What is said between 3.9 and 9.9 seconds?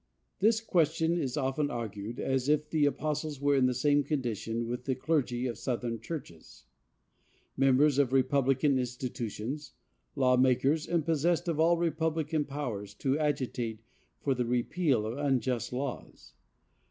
condition with the clergy of Southern churches, members of republican institutions,